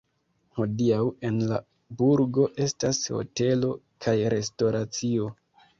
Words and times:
Hodiaŭ 0.59 1.01
en 1.29 1.37
la 1.51 1.59
burgo 2.01 2.49
estas 2.67 3.05
hotelo 3.19 3.71
kaj 4.07 4.19
restoracio. 4.39 5.35